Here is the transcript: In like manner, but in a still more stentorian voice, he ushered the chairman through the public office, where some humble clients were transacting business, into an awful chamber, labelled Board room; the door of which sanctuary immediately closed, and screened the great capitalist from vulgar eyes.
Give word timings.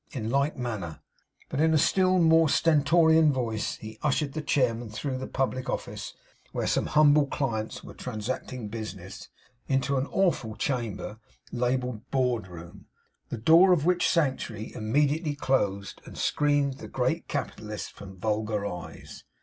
In 0.09 0.31
like 0.31 0.57
manner, 0.57 0.99
but 1.47 1.59
in 1.59 1.75
a 1.75 1.77
still 1.77 2.17
more 2.17 2.49
stentorian 2.49 3.31
voice, 3.31 3.75
he 3.75 3.99
ushered 4.01 4.33
the 4.33 4.41
chairman 4.41 4.89
through 4.89 5.19
the 5.19 5.27
public 5.27 5.69
office, 5.69 6.15
where 6.53 6.65
some 6.65 6.87
humble 6.87 7.27
clients 7.27 7.83
were 7.83 7.93
transacting 7.93 8.67
business, 8.67 9.29
into 9.67 9.97
an 9.97 10.07
awful 10.07 10.55
chamber, 10.55 11.19
labelled 11.51 12.09
Board 12.09 12.47
room; 12.47 12.87
the 13.29 13.37
door 13.37 13.71
of 13.73 13.85
which 13.85 14.09
sanctuary 14.09 14.73
immediately 14.73 15.35
closed, 15.35 16.01
and 16.05 16.17
screened 16.17 16.79
the 16.79 16.87
great 16.87 17.27
capitalist 17.27 17.91
from 17.91 18.17
vulgar 18.17 18.65
eyes. 18.65 19.23